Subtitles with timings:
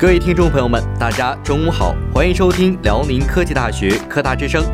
[0.00, 4.64] 各位听众朋友们，大家中午好，欢迎收听辽宁科技大学科大之声。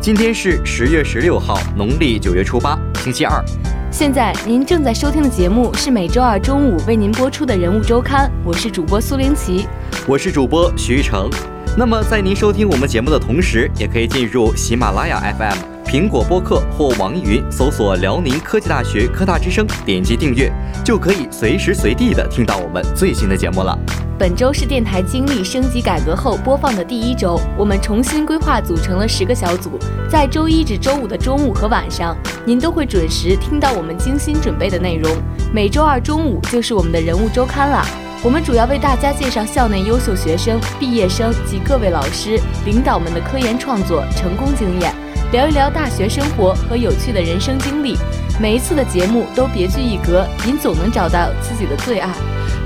[0.00, 3.44] 今天是十月十六号，农历九月初八，星期二。
[3.90, 9.66] 现在您正在收听的节目是每周二中午为您播出的人物周刊，我是主播苏玲奇，
[10.06, 11.28] 我是主播徐成。
[11.76, 20.48] 那么在您收听我们节目的同时，也可以进入喜马拉雅 FM、苹果播客或网易云搜索辽宁科技大学科大之声，点击订阅，
[20.86, 23.76] 就可以随时随地的听到我们最新的节目了。
[24.16, 35.10] 本周是电台经历升级改革后播放的第一周，我们重新规划组成了十个小组，在周一至周五的中午和晚上，您都会准时听到我们精心准备的内容。
[35.52, 37.84] 每周二中午就是我们的人物周刊了，
[38.22, 44.94] 我们主要为大家介绍校内优秀学生、毕业生及各位老师、领导们的科研创作成功经验，
[45.36, 47.94] 聊一聊大学生活和有趣的人生经历。
[48.40, 52.08] 每一次的节目都别具一格，您总能找到自己的最爱。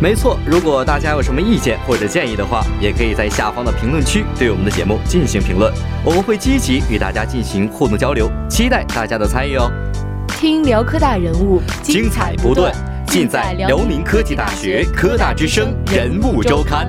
[0.01, 5.73] 没错，如果大家有什么意见或者建议的话，也可以在下方的评论区对我们的节目进行评论，
[6.05, 9.69] 我们会积极与大家进行互动交流，期待大家的参与哦。
[10.29, 12.73] 听辽科大人物，精彩不断，
[13.09, 16.89] 尽在辽宁科技大学科大之声人物周刊。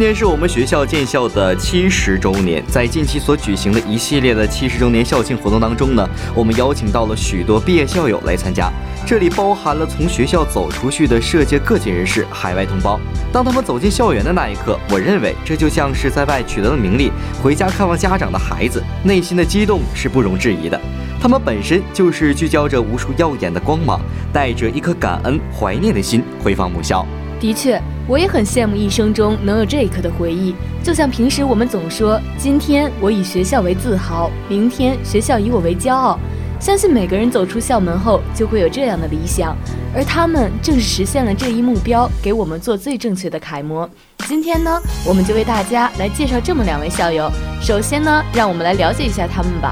[0.00, 8.72] 年是我们学校建校的七十周年，在近期所举行的一系列的七十周年校庆活动当中呢，我们邀请到了许多毕业校友来参加，
[9.06, 12.98] 这里包含了从学校走出去的社界各界人士、海外同胞。
[13.30, 17.12] 当他们走进校园的那一刻，我认为这就像是在外取得了名利，
[17.42, 20.80] 回家看望家长的孩子，内心的激动是不容置疑的。
[21.20, 24.00] 他们本身就是聚焦着无数耀眼的光芒，
[24.32, 27.06] 带着一颗感恩怀念的心回访母校。
[27.38, 27.78] 的确，
[28.10, 30.52] 我也很羡慕一生中能有这一刻的回忆。
[30.82, 36.18] 就像平时我们总说，今天我以学校为自豪，明天学校以我为骄傲。
[36.58, 39.56] 相信每个人走出校门后，就会有这样的理想，
[39.94, 43.88] 而他们正是实现了这一目标，给我们做最正确的楷模。
[44.26, 44.76] 今天呢，
[45.06, 47.30] 我们就为大家来介绍这么两位校友。
[47.62, 49.70] 首先呢，让我们来了解一下他们吧。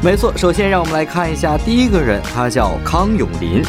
[0.00, 3.60] 没错，首先让我们来看一下第一个人，他叫康永林。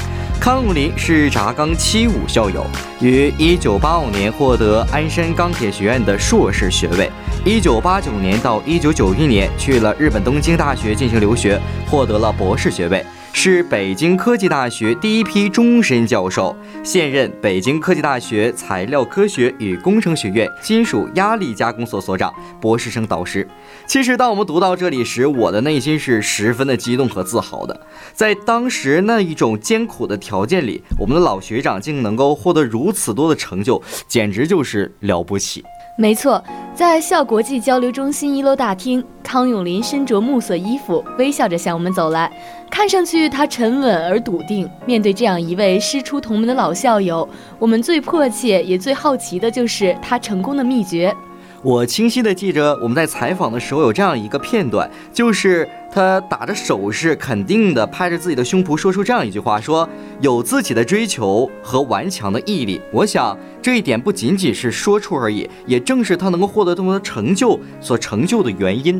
[0.44, 2.66] 康永林是轧钢七五校友，
[3.00, 7.10] 于一九八五年获得鞍山钢铁学院的硕士学位。
[7.46, 11.58] 一九八九年到一九九一年去了日本东京大学进行留学，
[11.90, 13.06] 获得了博士学位。
[13.36, 23.46] 是北京科技大学第一批终身教授，现任北京科技大学材料科学与工程学院金属压力加工所所长、博士生导师。
[23.86, 27.78] 其实，当我们读到这里时，我的内心是十分的激动和自豪的。
[28.14, 35.64] 在当时那一种艰苦的条件里，我们的老学长竟能够获得如此多的成就，简直就是了不起。
[35.96, 36.44] 没错，
[36.74, 42.32] 在校国际交流中心一楼大厅，康永林身着木色衣服，微笑着向我们走来。
[42.74, 44.68] 看上去他沉稳而笃定。
[44.88, 47.30] 面对这样一位师出同门的老校友，
[47.60, 51.16] 我们最迫切也最好奇的就是他成功的秘诀。
[51.62, 59.88] 我清晰的记着，我们在采访的时候有这样一个片段，就是他打着手势，肯定的拍着自己的胸脯，说出这样一句话：说
[60.20, 62.82] 有自己的追求和顽强的毅力。
[62.92, 69.00] 我想这一点不仅仅是说出而已，也正是他能够获得这么多成就所成就的原因。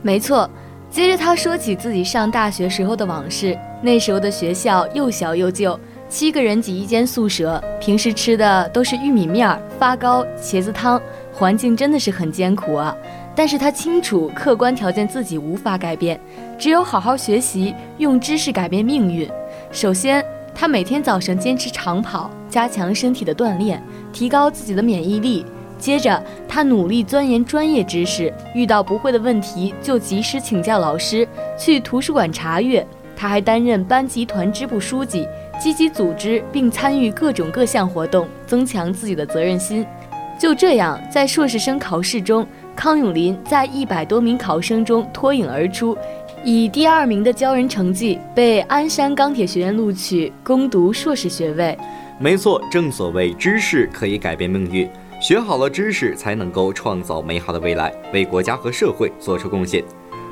[0.00, 0.48] 没错。
[0.94, 5.76] 接着他说起自己上大学时候的往事，那时候的学校又小又旧，
[6.08, 11.02] 七个人挤一间宿舍，平时吃的都是玉米面、发糕、茄子汤。
[11.32, 12.96] 环境真的是很艰苦啊，
[13.34, 16.20] 但是他清楚客观条件自己无法改变，
[16.56, 19.28] 只有好好学习，用知识改变命运。
[19.72, 20.24] 首先，
[20.54, 23.82] 他每天早上坚持长跑，加强身体的锻炼，
[24.12, 25.44] 提高自己的免疫力。
[25.78, 31.26] 接着，他努力钻研专业知识，遇到不会的问题就及时请教老师，
[31.58, 32.86] 去图书馆查阅。
[33.16, 35.26] 他还担任班级团支部书记，
[35.60, 39.86] 积极组织并参与各种各项活动，增强自己的责任心。
[40.36, 42.44] 就这样，在硕士生考试中，
[42.74, 45.96] 康永林在一百多名考生中脱颖而出，
[46.42, 51.78] 以第二名的骄人成绩被鞍山钢铁学院录取，攻读硕士学位。
[52.18, 54.90] 没错，正所谓知识可以改变命运，
[55.20, 59.82] 学好了知识才能够创造美好的未来，为国家和社会做出贡献。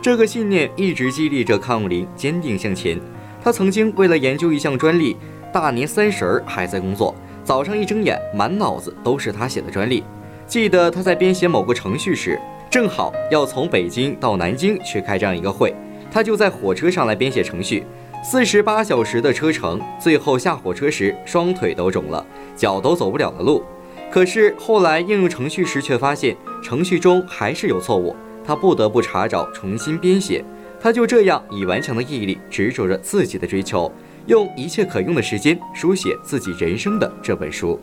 [0.02, 3.00] 这个信念一直激励着康永林坚定向前。
[3.42, 5.16] 他曾经为了研究一项专利，
[5.52, 10.04] 大年三十儿还在工作，早上一睁眼，满脑子都是他写的专利。
[10.46, 12.38] 记得他在编写某个程序时，
[12.68, 15.74] 正好要从北京到南京去开这样一个会，
[16.10, 17.84] 他就在火车上来编写程序。
[18.22, 22.24] 四十八小时的车程，最后下火车时，双腿都肿了，
[22.54, 23.64] 脚都走不了的路。
[24.12, 28.14] 可是后来应用程序时，却发现程序中还是有错误，
[28.44, 30.44] 他不得不查找，重新编写。
[30.78, 33.90] 他就这样以顽强的毅力，执着着自己的追求，
[34.26, 37.80] 用一切可用的时间书写自己人生的这本书。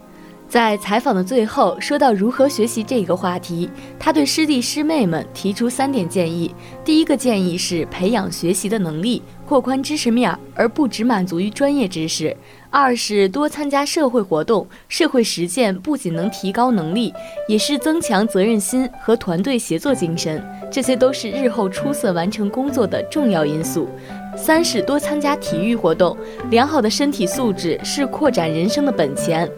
[0.47, 6.53] 在采访的最后，说到如何学习这个话题，他对师弟师妹们提出三点建议。
[6.83, 12.35] 第一个建议是培养学习的能力，拓宽知识面，而不只满足于专业知识。
[12.71, 17.11] 二是多参加社会活动，社会实践不仅能提高能力，
[17.47, 20.43] 也是增强责任心和团队协作精神。
[20.71, 23.89] 这些都是日后出色完成工作的重要因素。
[24.37, 26.15] 三是多参加体育活动，
[26.51, 29.49] 良好的身体素质是扩展人生的本钱。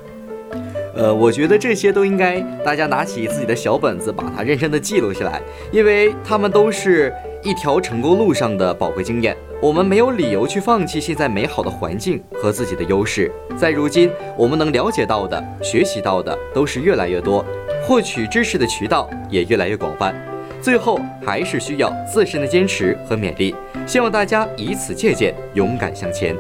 [0.96, 9.36] 呃，我觉得这些都应该大家拿起自己的小本子，把它认真的记录下来，因为他们都是一条成功路上的宝贵经验。
[9.62, 13.31] 我们没有理由去放弃现在美好的环境和自己的优势。
[13.56, 17.46] 在如今，我们能了解到的、学习到的都是越来越多，
[17.84, 20.16] 获取知识的渠道也越来越广泛。
[20.60, 23.56] 最后还是需要自身的坚持和勉励，
[23.86, 26.36] 希望大家以此借鉴，勇敢向前。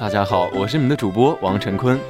[0.00, 2.00] 大家好，我是你们的主播王晨坤。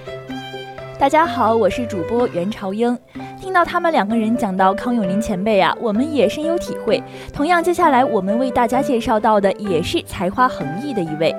[0.96, 2.96] 大家好，我是主播袁朝英。
[3.37, 7.02] 听到他们两个人讲到康永林前辈啊，我们也深有体会。
[7.32, 11.34] 同样，接下来我们为大家介绍到的也是才华横溢的一位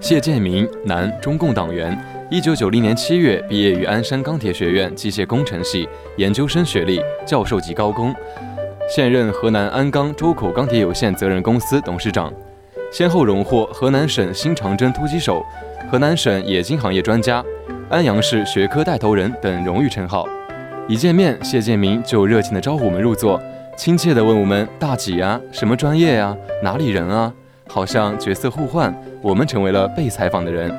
[0.00, 1.98] 谢建明，男，中共党员。
[2.30, 8.14] 一九九零年七月毕业于鞍山钢铁学院机械工程系，研究生学历，教授级高工。
[8.88, 12.32] 现任河南鞍钢周口钢铁有限责任公司董事长。
[12.90, 15.44] 先后荣获河南省新长征突击手、
[15.90, 17.42] 河南省冶金行业专家、
[17.88, 20.26] 安阳市学科带头人等荣誉称号。
[20.88, 23.40] 一见面，谢建明就热情地招呼我们入座，
[23.76, 27.32] 亲切地问我们大几呀、什么专业呀、哪里人啊，
[27.68, 28.92] 好像角色互换，
[29.22, 30.76] 我们成为了被采访的人，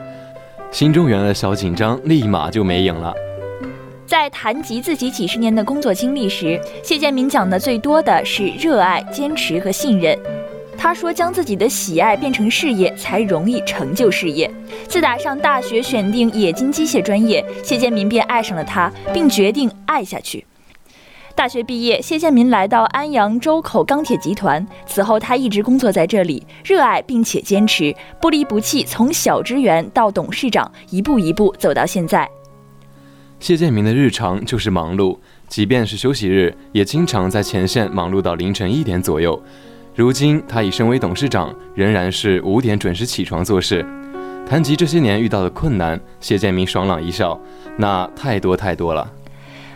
[0.69, 3.13] 心中原来的小紧张立马就没影了。
[4.05, 10.19] 在谈及自己几十年的工作经历时，谢建明讲的最多的是热爱、坚持和信任。
[10.83, 14.49] 他说：“将自己的喜爱变成事业，才容易成就事业。”
[14.89, 20.43] 自打上大学选定冶金机械专业，谢建民便爱上了它，并决定爱下去。
[21.35, 32.27] 大学毕业，谢建民来到安阳周口钢铁集团，此后他一直工作在这里，热爱并且坚持，不离不弃，从小职员到董事长，一步一步走到现在。
[33.39, 39.39] 谢建民的日常就是忙碌，即便是休息日，也经常在前线忙碌到凌晨一点左右。
[39.93, 43.85] 如今，他已身为董事长，仍然是五点准时起床做事。
[44.47, 47.37] 谈及这些年遇到的困难，谢建明爽朗一笑
[47.77, 49.11] ：“那太多太多了。”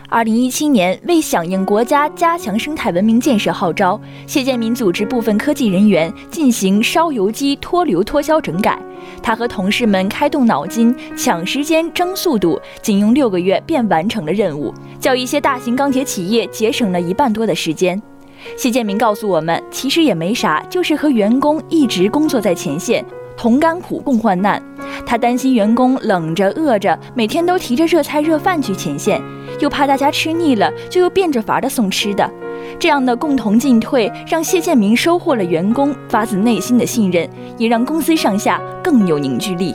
[0.08, 8.78] 二零一七年，为响应国家加强生态文明建设号召，谢建民组织部分科技人员进行烧油机脱硫脱硝整改。
[9.22, 18.00] 他和同事们开动脑筋，抢时间、争速度，仅用六个月便完成了任务，较一些大型钢铁企业节省了一半多的时间。
[18.56, 23.04] 谢建明告诉我们，其实也没啥，就是和员工一直工作在前线，
[23.36, 24.62] 同甘苦共患难。
[25.04, 29.20] 他担心员工冷着饿着，每天都提着热菜热饭去前线，
[29.60, 32.28] 又怕大家吃腻了，就又变着法的送吃的。
[32.78, 39.74] 这样的共同进退，让谢建明收获了员工发自内心的信任，也让公司上下更有凝聚力。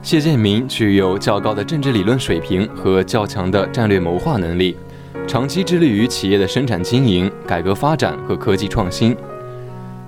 [0.00, 4.76] 谢建明具有较高的政治理论水平和较强的战略谋划能力。
[5.28, 9.14] 长期致力于企业的生产经营、改革发展和科技创新，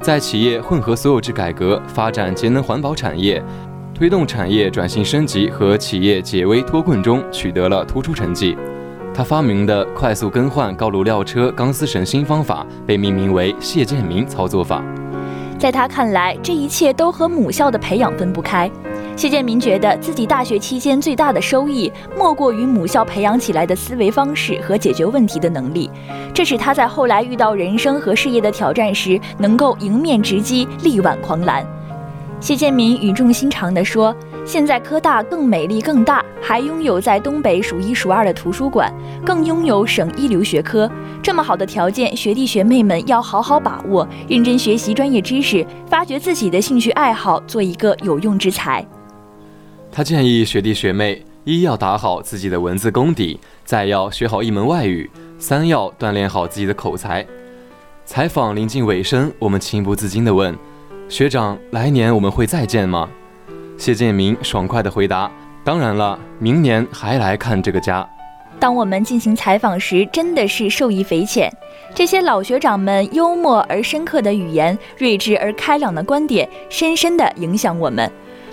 [0.00, 3.42] 在企业混合所有制改革、发展节能环保产业、
[3.94, 8.56] 推动产业转型升级和企业解危脱困中取得了突出成绩。
[9.12, 14.82] 他发明的快速更换高炉料车钢丝绳新方法被命名为谢建明操作法。
[15.58, 18.70] 在他看来，这一切都和母校的培养分不开。
[19.20, 25.90] 谢建民觉得自己大学期间最大的收益，莫过于母校培养起来的思维方式和解决问题的能力，
[26.32, 31.62] 这使他在后来遇到人生和事业的挑战时，能够迎面直击，力挽狂澜。
[32.40, 38.90] 谢建民语重心长地说：“现在科大更美丽、更大，还拥有在东北数一数二的图书馆，
[39.22, 40.90] 更拥有省一流学科。
[41.22, 48.82] 这么好的条件，学弟学妹们要好好把握，认真学习专业知识，发掘自己的兴趣爱好，做一个有用之才。”
[49.92, 57.26] 他建议学弟学妹：一要打好自己的文字功底，再要学好一门外语；三要锻炼好自己的口才。
[58.04, 60.56] 采访临近尾声，我们情不自禁地问。
[61.08, 63.08] 学长，来年我们会再见吗？
[63.76, 65.28] 谢建明爽快地回答
[65.64, 68.08] ：“当然了，明年还来看这个家。”
[68.60, 71.50] 当我们进行采访时，真的是受益匪浅。
[71.94, 78.08] 这些老学长们幽默而深刻的语言，睿智而开朗的观点，深深地影响我们。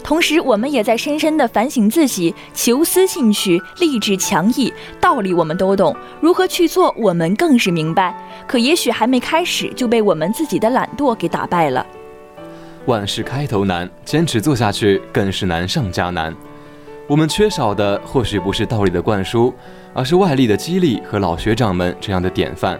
[0.07, 4.73] 同时，我们也在深深地反省自己，求思进取，励志强毅。
[5.01, 8.15] 道理我们都懂，如何去做，我们更是明白。
[8.47, 11.85] 可也许还没开始，就被我们自己的懒惰给打败了。
[12.85, 16.33] 万事开头难，坚持做下去更是难上加难。
[17.05, 19.53] 我们缺少的或许不是道理的灌输，
[19.93, 22.79] 而是外力的激励和老学长们这样的典范。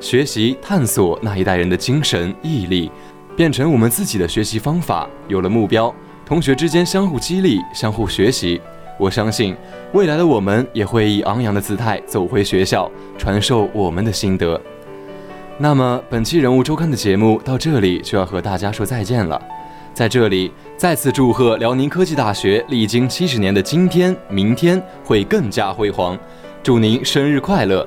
[0.00, 2.90] 学习探索那一代人的精神毅力，
[3.36, 5.08] 变成我们自己的学习方法。
[5.28, 5.94] 有了目标，
[6.24, 8.60] 同学之间相互激励，相互学习。
[8.98, 9.56] 我相信，
[9.92, 14.60] 未来的我们也会以昂扬的姿态走回学校，传授我们的心得。
[15.58, 19.40] 那么，本期人物周刊的节目到这里就要和大家说再见了。
[19.92, 26.18] 在这里，再次祝贺辽宁科技大学历经七十年的今天、明天会更加辉煌，
[26.62, 27.86] 祝您生日快乐！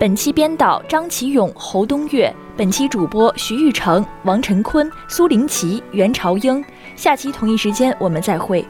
[0.00, 6.64] 本期编导张启勇、侯东岳，本期主播徐玉成、王晨坤、苏林奇、袁朝英。
[6.94, 8.64] 下期同一时间我们再会。